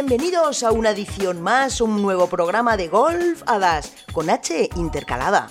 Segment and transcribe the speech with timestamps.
[0.00, 5.48] Bienvenidos a una edición más, un nuevo programa de Golf Hadas, con H intercalada.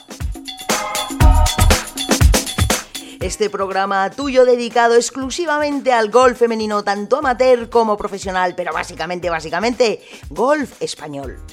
[3.19, 10.01] Este programa tuyo dedicado exclusivamente al golf femenino, tanto amateur como profesional, pero básicamente, básicamente,
[10.29, 11.45] golf español.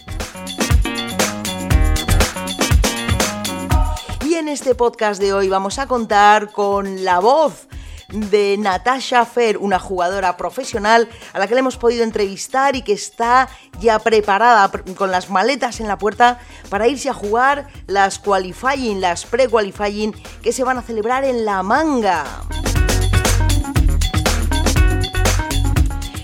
[4.24, 7.66] Y en este podcast de hoy vamos a contar con la voz
[8.14, 12.92] de Natasha Fer, una jugadora profesional a la que le hemos podido entrevistar y que
[12.92, 13.48] está
[13.80, 19.24] ya preparada con las maletas en la puerta para irse a jugar las qualifying, las
[19.26, 22.24] pre-qualifying que se van a celebrar en La Manga.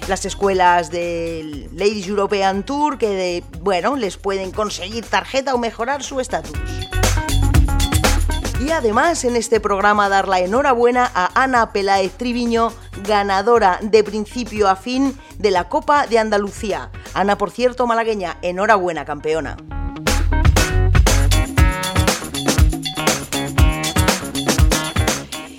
[0.08, 6.18] las escuelas del Ladies European Tour que, bueno, les pueden conseguir tarjeta o mejorar su
[6.18, 6.58] estatus.
[8.60, 14.68] Y además en este programa dar la enhorabuena a Ana Peláez Triviño, ganadora de principio
[14.68, 16.90] a fin de la Copa de Andalucía.
[17.14, 19.56] Ana, por cierto, malagueña, enhorabuena, campeona.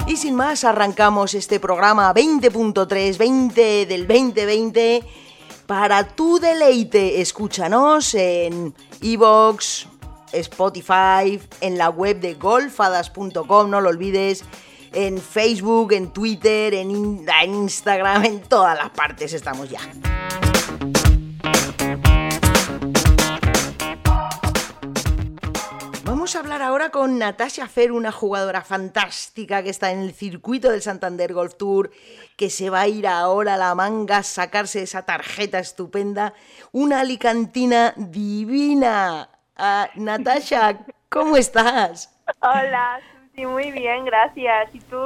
[0.05, 5.03] Y sin más, arrancamos este programa 20.3, 20 del 2020.
[5.65, 9.87] Para tu deleite, escúchanos en iVoox,
[10.33, 14.43] Spotify, en la web de golfadas.com, no lo olvides,
[14.93, 19.79] en Facebook, en Twitter, en, Instagram, en todas las partes estamos ya.
[26.03, 30.69] Vamos a hablar ahora con Natasha Fer, una jugadora fantástica que está en el circuito
[30.69, 31.89] del Santander Golf Tour,
[32.35, 36.33] que se va a ir ahora a la manga a sacarse esa tarjeta estupenda,
[36.71, 39.30] una alicantina divina.
[39.63, 42.09] Ah, Natasha, ¿cómo estás?
[42.41, 44.73] Hola, Susi, muy bien, gracias.
[44.73, 44.97] ¿Y tú?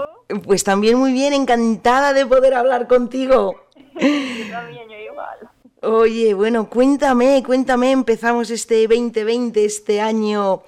[0.46, 3.68] Pues también muy bien, encantada de poder hablar contigo.
[3.76, 5.50] yo también, yo igual.
[5.82, 10.64] Oye, bueno, cuéntame, cuéntame, empezamos este 2020, este año...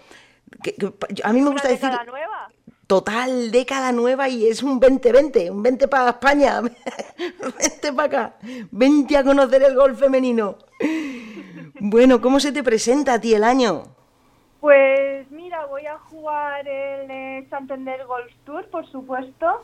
[0.62, 0.76] Que,
[1.24, 1.90] a mí me gusta decir...
[1.90, 2.50] Década nueva?
[2.88, 6.60] Total, década nueva y es un 2020, un 20 para España,
[7.60, 8.38] 20 para acá,
[8.72, 10.58] 20 a conocer el golf femenino.
[11.80, 13.84] Bueno, ¿cómo se te presenta a ti el año?
[14.60, 19.64] Pues mira, voy a jugar el Santander Golf Tour, por supuesto,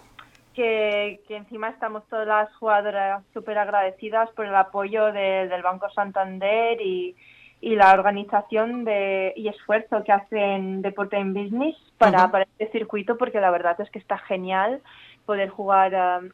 [0.54, 7.16] que, encima estamos todas las jugadoras súper agradecidas por el apoyo del Banco Santander y,
[7.62, 13.40] la organización de, y esfuerzo que hacen Deporte en Business para, para este circuito, porque
[13.40, 14.82] la verdad es que está genial
[15.26, 16.30] poder jugar um,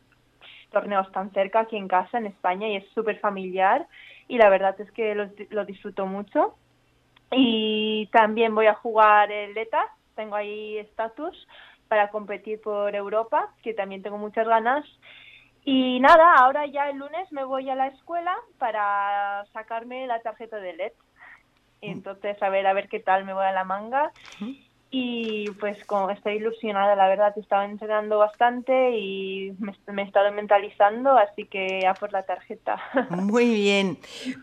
[0.71, 3.85] torneos tan cerca aquí en casa, en España, y es súper familiar
[4.29, 6.55] y la verdad es que lo, disfruto mucho.
[7.31, 9.83] Y también voy a jugar el ETA,
[10.15, 11.47] tengo ahí estatus
[11.87, 14.85] para competir por Europa, que también tengo muchas ganas.
[15.65, 20.57] Y nada, ahora ya el lunes me voy a la escuela para sacarme la tarjeta
[20.57, 20.93] de LED.
[21.81, 24.11] Entonces, a ver, a ver qué tal me voy a la manga
[24.91, 30.31] y pues como estoy ilusionada, la verdad, he estado entrenando bastante y me, he estado
[30.31, 32.81] mentalizando, así que a por la tarjeta.
[33.09, 33.99] Muy bien,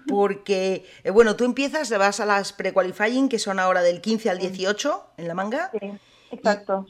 [0.07, 4.39] porque, eh, bueno, tú empiezas, vas a las pre-qualifying, que son ahora del 15 al
[4.39, 5.71] 18 en la manga.
[5.81, 5.91] Sí,
[6.31, 6.87] exacto.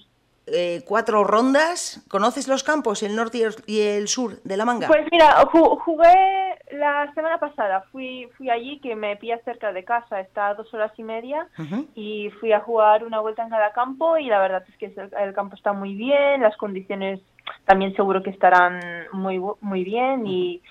[0.49, 2.05] Eh, cuatro rondas.
[2.09, 4.87] ¿Conoces los campos, el norte y el sur de la manga?
[4.87, 6.46] Pues mira, jugué
[6.79, 10.73] la semana pasada, fui, fui allí que me pilla cerca de casa, está a dos
[10.75, 11.49] horas y media
[11.95, 15.35] y fui a jugar una vuelta en cada campo y la verdad es que el,
[15.35, 17.21] campo está muy bien, las condiciones
[17.65, 18.81] también seguro que estarán
[19.13, 20.63] muy, muy bien y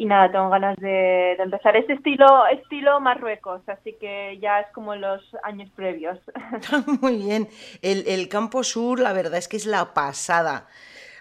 [0.00, 4.96] y nada, tengo ganas de, empezar ese estilo, estilo Marruecos, así que ya es como
[4.96, 6.18] los años previos.
[7.02, 7.48] Muy bien,
[7.82, 10.68] el, el campo sur la verdad es que es la pasada.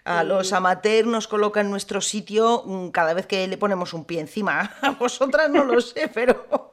[0.05, 4.19] A los amateurs nos colocan nuestro sitio mm, cada vez que le ponemos un pie
[4.19, 4.71] encima.
[4.81, 6.69] A vosotras no lo sé, pero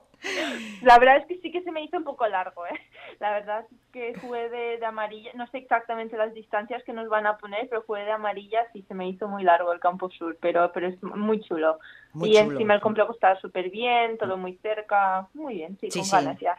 [0.83, 2.81] la verdad es que sí que se me hizo un poco largo, ¿eh?
[3.21, 7.27] La verdad es que jugué de, amarilla, no sé exactamente las distancias que nos van
[7.27, 10.37] a poner, pero jugué de amarilla y se me hizo muy largo el campo sur,
[10.41, 11.79] pero, pero es muy chulo.
[12.15, 16.39] y encima el complejo está súper bien, todo muy cerca, muy bien, sí, con ganas
[16.41, 16.59] ya.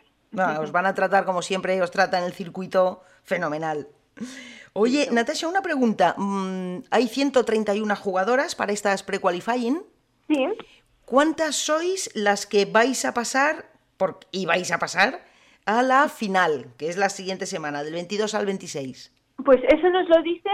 [0.59, 3.87] os van a tratar como siempre, os tratan el circuito fenomenal.
[4.73, 6.15] Oye, Natasha, una pregunta.
[6.17, 9.81] Mm, hay 131 jugadoras para estas pre-qualifying.
[10.27, 10.47] Sí.
[11.05, 13.65] ¿Cuántas sois las que vais a pasar,
[13.97, 15.21] por, y vais a pasar,
[15.65, 19.13] a la final, que es la siguiente semana, del 22 al 26?
[19.43, 20.51] Pues eso nos lo dicen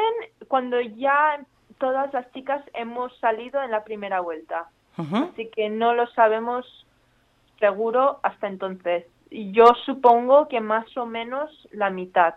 [0.47, 1.43] cuando ya
[1.79, 4.69] todas las chicas hemos salido en la primera vuelta.
[4.95, 6.65] Así que no lo sabemos
[7.59, 9.05] seguro hasta entonces.
[9.31, 12.35] Yo supongo que más o menos la mitad,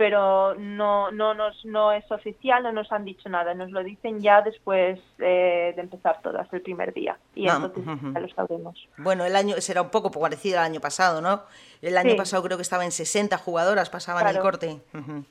[0.00, 4.18] pero no, no, nos, no es oficial, no nos han dicho nada, nos lo dicen
[4.22, 8.88] ya después eh, de empezar todas, el primer día, y Ah, entonces ya lo sabremos.
[8.96, 11.42] Bueno, el año será un poco parecido al año pasado, ¿no?
[11.82, 12.16] El año Sí.
[12.16, 14.80] pasado creo que estaba en 60 jugadoras, pasaban el corte.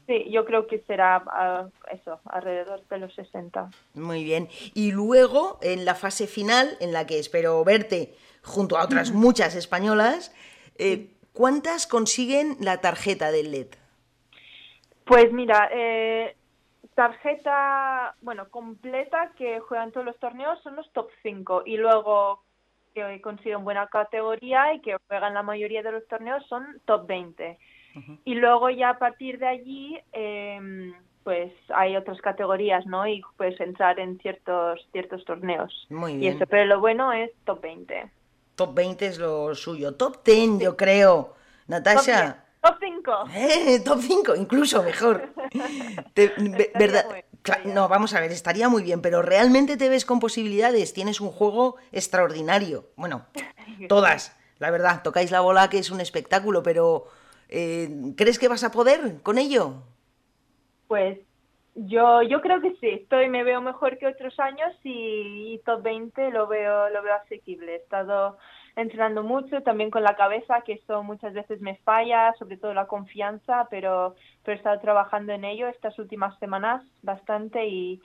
[0.06, 3.72] Sí, yo creo que será ah, eso, alrededor de los 60.
[3.96, 4.50] Muy bien.
[4.76, 8.14] Y luego, en la fase final, en la que espero verte
[8.44, 10.32] junto a otras muchas españolas,
[10.78, 13.68] eh, ¿cuántas consiguen la tarjeta del LED?
[15.10, 16.36] Pues mira, eh,
[16.94, 22.44] tarjeta, bueno, completa que juegan todos los torneos son los top 5 y luego
[22.94, 27.58] que consiguen buena categoría y que juegan la mayoría de los torneos son top 20.
[28.24, 33.08] Y luego ya a partir de allí, eh, pues hay otras categorías, ¿no?
[33.08, 35.88] Y puedes entrar en ciertos ciertos torneos.
[35.90, 36.36] Muy Y bien.
[36.36, 38.12] eso, pero lo bueno es top 20.
[38.56, 39.96] Top 20 es lo suyo.
[39.96, 41.34] Top 10, yo creo.
[41.68, 42.46] Natasha.
[42.62, 43.12] Top 5.
[43.34, 45.30] Eh, top 5, incluso mejor.
[46.14, 46.34] Te-
[46.76, 50.94] verdad, bien, no, vamos a ver, estaría muy bien, pero ¿realmente te ves con posibilidades?
[50.94, 52.86] Tienes un juego extraordinario.
[52.96, 53.26] Bueno,
[53.88, 57.06] todas, la verdad, tocáis la bola que es un espectáculo, pero
[57.48, 59.84] eh, ¿crees que vas a poder con ello?
[60.88, 61.20] Pues
[61.76, 65.82] yo yo creo que sí, estoy me veo mejor que otros años y, y top
[65.84, 67.74] 20 lo veo lo veo asequible.
[67.74, 68.38] He estado
[68.76, 72.88] entrenando mucho también con la cabeza, que eso muchas veces me falla, sobre todo la
[72.88, 78.02] confianza, pero pero he estado trabajando en ello estas últimas semanas bastante y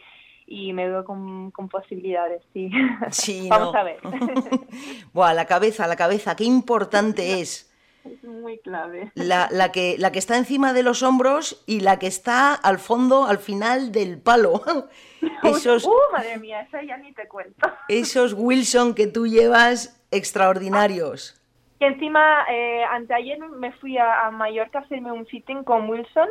[0.46, 2.70] y me veo con, con posibilidades, sí.
[3.10, 3.98] Sí, Vamos a ver.
[5.12, 7.73] Buah, la cabeza, la cabeza, qué importante es.
[8.04, 9.10] Es muy clave.
[9.14, 12.78] La, la que, la que está encima de los hombros y la que está al
[12.78, 14.62] fondo, al final del palo.
[15.42, 17.66] Esos, Uh, madre mía, eso ya ni te cuento.
[17.88, 21.40] esos Wilson que tú llevas extraordinarios.
[21.80, 26.28] Que encima, eh, anteayer me fui a, a Mallorca a hacerme un fitting con Wilson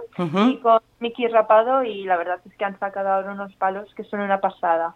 [0.50, 4.04] y con Mickey Rapado y la verdad es que han sacado ahora unos palos que
[4.06, 4.96] son una pasada.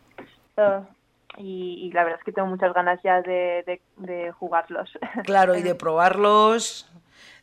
[1.37, 4.89] Y, y la verdad es que tengo muchas ganas ya de, de- de jugarlos.
[5.23, 6.89] Claro, y de probarlos.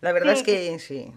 [0.01, 1.13] La verdad Sí, es que sí.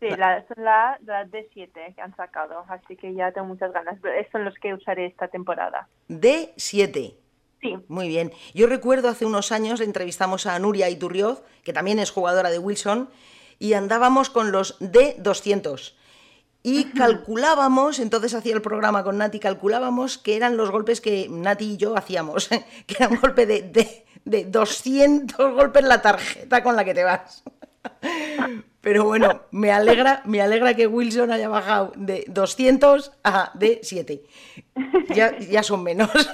[0.00, 3.98] Sí, la, son la, la D7 que han sacado, así que ya tengo muchas ganas.
[4.32, 5.88] Son los que usaré esta temporada.
[6.08, 7.14] D7.
[7.60, 8.32] Sí, Muy bien.
[8.54, 13.10] Yo recuerdo hace unos años entrevistamos a Nuria Iturrioz, que también es jugadora de Wilson,
[13.58, 15.94] y andábamos con los D200.
[16.62, 21.72] Y calculábamos, entonces hacía el programa con Nati, calculábamos que eran los golpes que Nati
[21.72, 22.48] y yo hacíamos,
[22.86, 27.04] que era un golpe de, de, de 200 golpes la tarjeta con la que te
[27.04, 27.42] vas.
[28.80, 34.22] Pero bueno, me alegra, me alegra que Wilson haya bajado de 200 a D7.
[35.14, 36.10] Ya, ya son menos.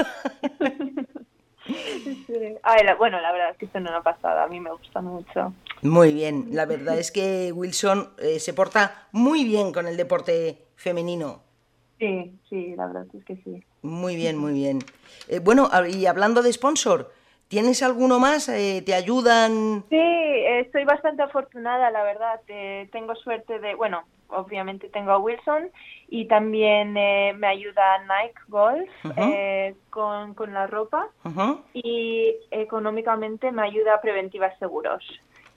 [1.67, 2.57] sí.
[2.63, 5.53] Ay, la- bueno, la verdad es que son una pasada, a mí me gusta mucho.
[5.83, 10.67] Muy bien, la verdad es que Wilson eh, se porta muy bien con el deporte
[10.77, 11.43] femenino.
[11.99, 13.63] Sí, sí, la verdad es que sí.
[13.83, 14.81] Muy bien, muy bien.
[15.29, 17.13] Eh, bueno, y hablando de sponsor,
[17.49, 18.49] ¿tienes alguno más?
[18.49, 19.85] Eh, ¿Te ayudan?
[19.91, 22.41] Sí, estoy bastante afortunada, la verdad.
[22.49, 25.71] Eh, tengo suerte de, bueno, obviamente tengo a Wilson
[26.09, 31.09] y también eh, me ayuda Nike Golf eh, con, con la ropa
[31.73, 35.05] y económicamente me ayuda Preventiva Seguros.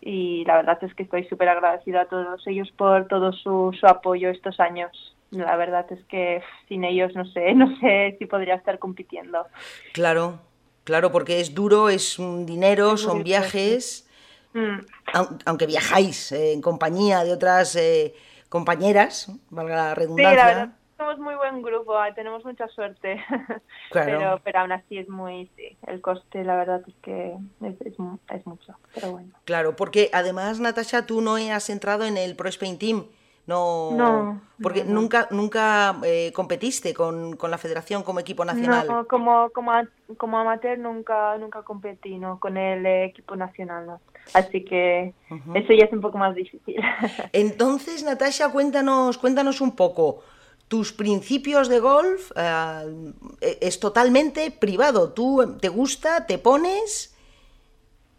[0.02, 3.86] Y la verdad es que estoy súper agradecida a todos ellos por todo su, su
[3.86, 5.16] apoyo estos años.
[5.32, 9.46] La verdad es que sin ellos no sé, no sé si podría estar compitiendo.
[9.94, 10.40] Claro,
[10.86, 14.06] claro, porque es duro, es un dinero, Es son viajes,
[14.52, 14.80] Mm,
[15.14, 18.16] au- aunque viajáis eh, en compañía de otras eh,
[18.50, 20.46] compañeras, valga la Sí, la redundancia.
[20.46, 23.24] verdad, somos muy buen grupo, tenemos mucha suerte.
[23.92, 24.20] Claro.
[24.20, 27.94] Pero, pero aún así es muy, sí, el coste la verdad es que es, es,
[28.30, 29.30] es mucho, pero bueno.
[29.46, 33.06] Claro, porque además, Natasha, tú no has entrado en el Pro Spain Team.
[33.50, 35.02] No, No, porque no, no.
[35.02, 38.88] nunca nunca eh, competiste con, con la federación como equipo nacional.
[38.88, 39.72] No, como, como,
[40.18, 42.40] como amateur nunca, nunca competí, ¿no?
[42.40, 44.02] Con el eh, equipo nacional, ¿no?
[44.34, 45.14] Así que
[45.56, 46.76] eso ya es un poco más difícil.
[47.34, 50.22] Entonces, Natasha, cuéntanos, cuéntanos un poco.
[50.68, 55.14] Tus principios de golf eh, es totalmente privado.
[55.14, 57.16] Tú te gusta, te pones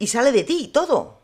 [0.00, 1.20] y sale de ti todo.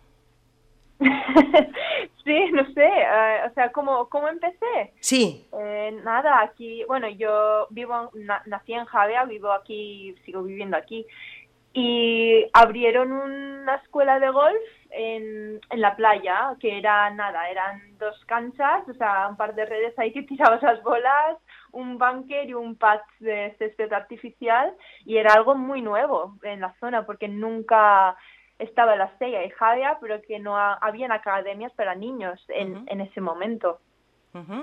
[2.26, 4.92] sí, no sé, eh, o sea, ¿cómo, cómo empecé?
[5.00, 5.48] Sí.
[5.58, 11.06] Eh, nada, aquí, bueno, yo vivo, na- nací en Javea, vivo aquí, sigo viviendo aquí,
[11.72, 14.56] y abrieron una escuela de golf
[14.90, 19.66] en, en la playa, que era nada, eran dos canchas, o sea, un par de
[19.66, 21.36] redes ahí que tirabas las bolas,
[21.72, 24.72] un bunker y un pad de césped artificial,
[25.04, 28.16] y era algo muy nuevo en la zona, porque nunca
[28.58, 33.00] estaba la Sella y Javea, pero que no ha- habían academias para niños en, en
[33.00, 33.80] ese momento.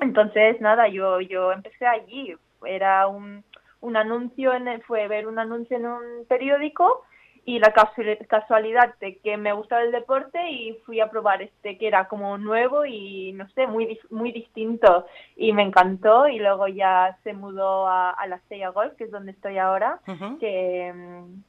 [0.02, 2.36] Entonces, nada, yo, yo empecé allí.
[2.66, 3.44] Era un,
[3.82, 7.04] un anuncio, en fue ver un anuncio en un periódico
[7.46, 11.88] y la casualidad de que me gustaba el deporte y fui a probar este que
[11.88, 17.18] era como nuevo y no sé, muy muy distinto y me encantó y luego ya
[17.24, 20.00] se mudó a, la Sella Golf, que es donde estoy ahora,
[20.40, 20.94] que,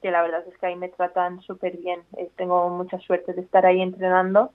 [0.02, 3.42] que, la verdad es que ahí me tratan súper bien, eh, tengo mucha suerte de
[3.42, 4.50] estar ahí entrenando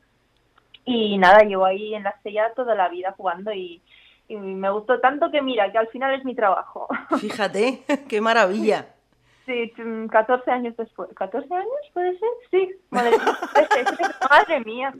[0.84, 3.82] y nada, llevo ahí en la Sella toda la vida jugando y,
[4.28, 6.88] y me gustó tanto que mira, que al final es mi trabajo.
[7.20, 8.88] Fíjate, qué maravilla.
[9.50, 9.74] Sí,
[10.12, 11.10] 14 años después.
[11.10, 12.30] ¿14 años puede ser?
[12.52, 12.70] Sí.
[12.92, 13.18] Madre,
[14.30, 14.94] madre mía.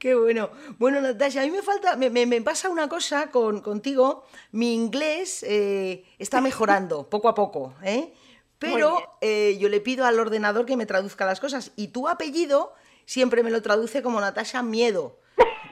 [0.00, 0.50] Qué bueno.
[0.78, 4.24] Bueno, Natasha, a mí me falta, me, me, pasa una cosa con, contigo.
[4.50, 8.12] Mi inglés eh, está mejorando poco a poco, ¿eh?
[8.58, 11.70] Pero eh, yo le pido al ordenador que me traduzca las cosas.
[11.76, 15.16] Y tu apellido siempre me lo traduce como Natasha Miedo.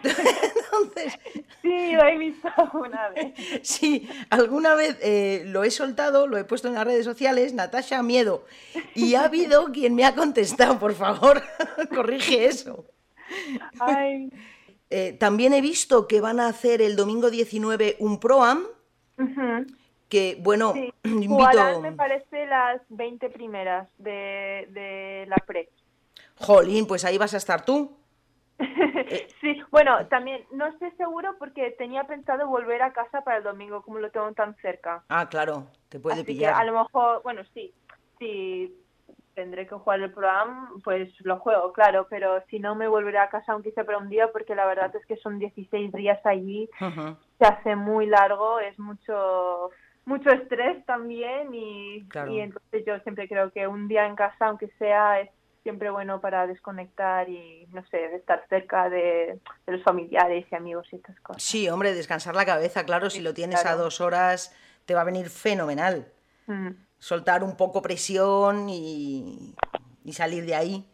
[0.83, 1.19] Entonces,
[1.63, 3.35] sí, lo he visto alguna vez.
[3.63, 8.03] Sí, alguna vez eh, lo he soltado, lo he puesto en las redes sociales, Natasha
[8.03, 8.45] Miedo.
[8.95, 11.43] Y ha habido quien me ha contestado, por favor,
[11.95, 12.87] corrige eso.
[14.91, 18.65] Eh, también he visto que van a hacer el domingo 19 un ProAm.
[20.09, 21.81] Que, bueno, invito.
[21.83, 25.69] me parece las 20 primeras de, de la pre.
[26.37, 27.99] Jolín, pues ahí vas a estar tú.
[29.41, 33.83] sí, bueno, también no estoy seguro porque tenía pensado volver a casa para el domingo,
[33.83, 35.05] como lo tengo tan cerca.
[35.09, 36.55] Ah, claro, te puede pillar.
[36.55, 37.73] a lo mejor, bueno, sí,
[38.19, 38.75] sí,
[39.35, 43.29] tendré que jugar el programa, pues lo juego, claro, pero si no me volveré a
[43.29, 46.69] casa aunque sea para un día, porque la verdad es que son 16 días allí,
[47.39, 49.71] se hace muy largo, es mucho
[50.07, 51.99] mucho estrés también y,
[52.31, 55.31] y entonces yo siempre creo que un día en casa, aunque sea, es
[55.63, 60.97] siempre bueno para desconectar y, no sé, estar cerca de, los familiares y amigos y
[60.97, 61.43] estas cosas.
[61.43, 64.55] Sí, hombre, descansar la cabeza, claro, si lo tienes a dos horas
[64.89, 66.11] te va a venir fenomenal.
[66.47, 66.71] Mm.
[66.99, 69.55] Soltar un poco presión y,
[70.13, 70.89] salir de ahí.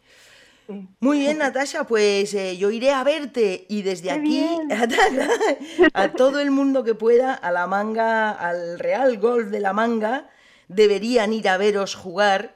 [0.98, 4.44] Muy bien, Natasha, pues eh, yo iré a verte y desde aquí
[5.94, 10.28] a, todo el mundo que pueda, a la manga, al Real Golf de la Manga,
[10.66, 12.53] deberían ir a veros jugar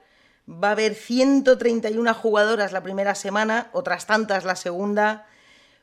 [0.49, 5.27] Va a haber 131 jugadoras la primera semana, otras tantas la segunda.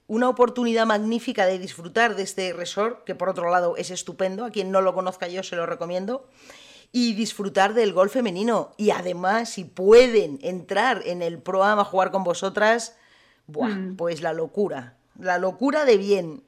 [0.08, 4.44] Una oportunidad magnífica de disfrutar de este resort, que por otro lado es estupendo.
[4.44, 6.28] A quien no lo conozca yo se lo recomiendo.
[6.92, 8.72] Y disfrutar del golf femenino.
[8.78, 12.96] Y además, si pueden entrar en el programa a jugar con vosotras,
[13.48, 13.98] mm.
[13.98, 14.96] pues la locura.
[15.20, 16.44] La locura de bien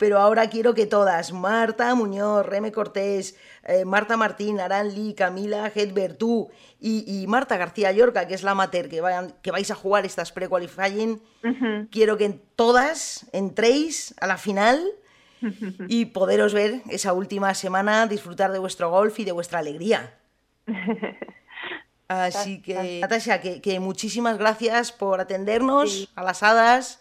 [0.00, 5.70] pero ahora quiero que todas, Marta Muñoz, Reme Cortés, eh, Marta Martín, Aran Lee, Camila
[5.74, 6.48] Hedberg, tú
[6.80, 10.32] y, Marta García Llorca, que es la amateur que, vayan, que vais a jugar estas
[10.32, 11.20] pre-qualifying,
[11.90, 14.82] quiero que todas entréis a la final
[15.86, 20.14] y poderos ver esa última semana, disfrutar de vuestro golf y de vuestra alegría.
[22.08, 26.99] Así que, Natasha, que, muchísimas gracias por atendernos a las hadas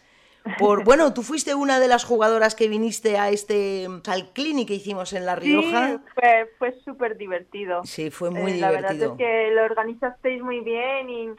[0.58, 4.76] por bueno, tú fuiste una de las jugadoras que viniste a este al clinic que
[4.76, 5.90] hicimos en La Rioja.
[5.90, 7.84] Sí, fue, fue súper divertido.
[7.84, 8.72] Sí, fue muy divertido.
[8.72, 11.30] La verdad es que lo organizasteis muy bien y,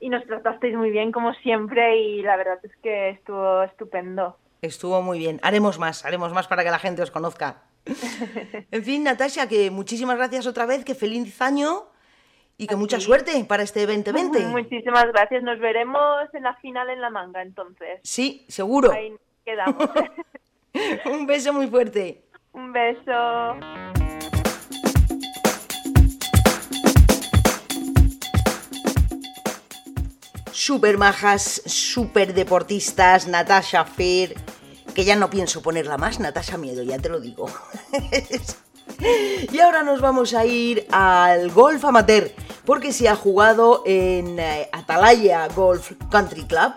[0.00, 4.36] y nos tratasteis muy bien como siempre y la verdad es que estuvo estupendo.
[4.62, 5.40] Estuvo muy bien.
[5.42, 7.62] Haremos más, haremos más para que la gente os conozca.
[8.70, 11.88] en fin, Natasha, que muchísimas gracias otra vez, que feliz año
[12.58, 14.46] y que mucha suerte para este 2020.
[14.46, 15.42] Muchísimas gracias.
[15.42, 18.00] Nos veremos en la final en la manga, entonces.
[18.02, 18.92] Sí, seguro.
[18.92, 19.90] Ahí quedamos.
[21.06, 22.22] Un beso muy fuerte.
[22.52, 23.56] Un beso.
[30.52, 34.34] Super majas, super deportistas, Natasha Fair,
[34.94, 37.48] que ya no pienso ponerla más, Natasha Miedo, ya te lo digo.
[39.52, 42.32] y ahora nos vamos a ir al golf amateur
[42.66, 46.72] porque se ha jugado en eh, Atalaya Golf Country Club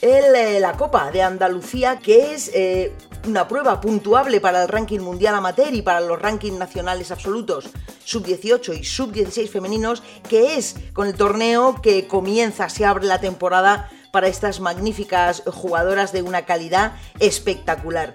[0.00, 2.92] eh, la Copa de Andalucía, que es eh,
[3.26, 7.70] una prueba puntuable para el ranking mundial amateur y para los rankings nacionales absolutos
[8.04, 13.90] sub-18 y sub-16 femeninos, que es con el torneo que comienza, se abre la temporada
[14.12, 18.14] para estas magníficas jugadoras de una calidad espectacular.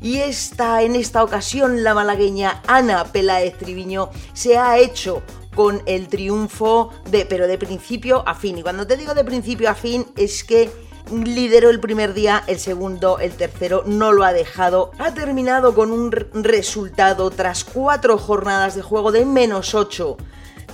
[0.00, 5.22] Y esta, en esta ocasión la malagueña Ana Peláez Triviño se ha hecho
[5.54, 8.58] con el triunfo de, pero de principio a fin.
[8.58, 10.70] Y cuando te digo de principio a fin es que
[11.12, 14.90] lideró el primer día, el segundo, el tercero no lo ha dejado.
[14.98, 20.16] Ha terminado con un resultado tras cuatro jornadas de juego de menos 8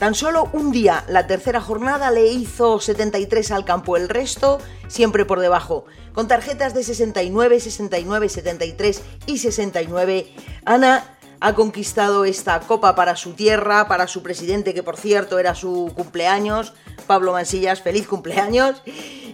[0.01, 4.59] Tan solo un día, la tercera jornada, le hizo 73 al campo, el resto
[4.89, 5.85] siempre por debajo.
[6.15, 10.33] Con tarjetas de 69, 69, 73 y 69,
[10.65, 15.55] Ana ha conquistado esta copa para su tierra, para su presidente, que por cierto era
[15.55, 16.75] su cumpleaños,
[17.07, 18.83] Pablo Mansillas, feliz cumpleaños.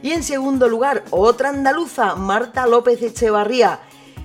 [0.03, 3.81] Y en segundo lugar, otra andaluza, Marta López Echevarría,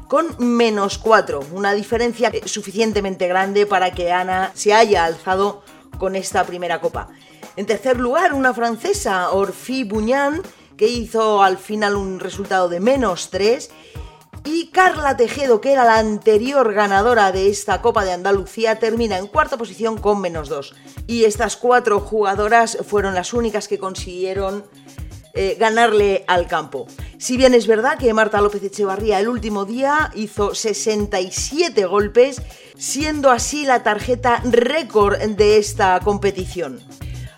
[0.08, 5.64] con menos 4, una diferencia suficientemente grande para que Ana se haya alzado
[5.98, 7.10] con esta primera copa.
[7.56, 10.42] En tercer lugar, una francesa, Orfi Buñán,
[10.78, 13.70] que hizo al final un resultado de menos 3
[14.44, 19.28] y Carla Tejedo, que era la anterior ganadora de esta Copa de Andalucía, termina en
[19.28, 20.74] cuarta posición con menos dos.
[21.08, 24.66] Y estas cuatro jugadoras fueron las únicas que consiguieron
[25.34, 26.88] eh, ganarle al campo.
[27.18, 32.42] Si bien es verdad que Marta López Echevarría el último día hizo 67 golpes,
[32.78, 36.82] siendo así la tarjeta récord de esta competición.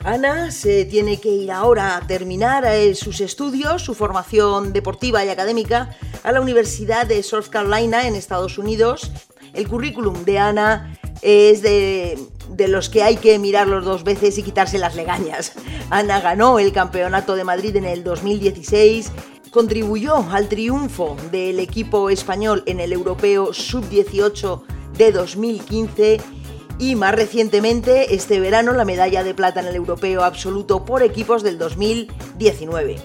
[0.03, 5.29] Ana se tiene que ir ahora a terminar eh, sus estudios, su formación deportiva y
[5.29, 9.12] académica a la Universidad de South Carolina en Estados Unidos.
[9.53, 12.19] El currículum de Ana es de,
[12.50, 15.53] de, los que hay que mirarlos dos veces y quitarse las legañas.
[15.89, 19.10] Ana ganó el Campeonato de Madrid en el 2016,
[19.51, 24.63] contribuyó al triunfo del equipo español en el Europeo Sub-18
[24.98, 26.43] de 2015
[26.80, 31.44] y más recientemente este verano la medalla de plata en el europeo absoluto por equipos
[31.44, 32.98] del 2019.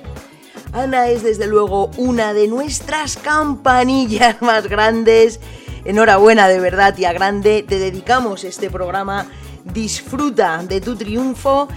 [0.72, 5.40] Ana es desde luego una de nuestras campanillas más grandes.
[5.84, 7.64] Enhorabuena de verdad, tía grande.
[7.66, 9.26] Te dedicamos este programa.
[9.64, 11.68] Disfruta de tu triunfo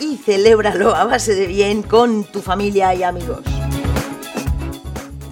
[0.00, 3.53] y celébralo a base de bien con tu familia y amigos.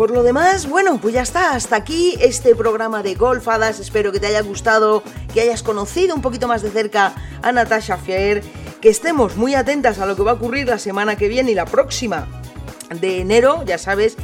[0.03, 3.79] Por lo demás, bueno, pues ya está, hasta aquí este programa de Golfadas.
[3.79, 7.99] Espero que te haya gustado, que hayas conocido un poquito más de cerca a Natasha
[7.99, 8.43] Fier,
[8.81, 11.55] que estemos muy atentas a lo que va a ocurrir la semana que viene y
[11.55, 12.27] la próxima
[13.01, 14.17] de enero, ya sabes,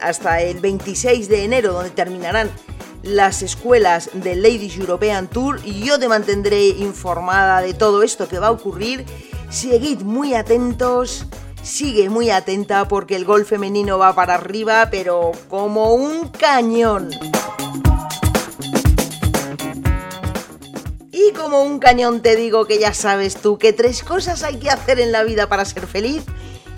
[0.00, 2.50] hasta el 26 de enero, donde terminarán
[3.04, 8.40] las escuelas del Ladies European Tour y yo te mantendré informada de todo esto que
[8.40, 9.06] va a ocurrir.
[9.48, 11.28] Seguid muy atentos
[11.64, 17.10] sigue muy atenta porque el gol femenino va para arriba, pero como un cañón.
[21.10, 24.70] Y como un cañón te digo que ya sabes tú que tres cosas hay que
[24.70, 26.22] hacer en la vida para ser feliz.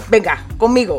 [0.08, 0.98] Venga, conmigo.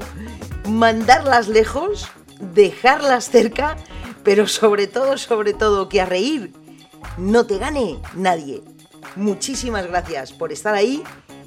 [0.68, 3.78] Mandarlas lejos, dejarlas cerca,
[4.24, 6.52] pero sobre todo, sobre todo, que a reír
[7.18, 8.64] no te gane nadie.
[9.16, 11.04] Muchísimas gracias por estar ahí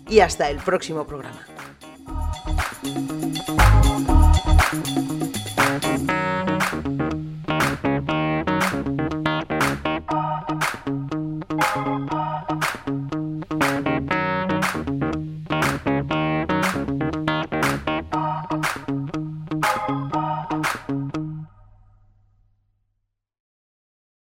[0.09, 1.46] y hasta el próximo programa.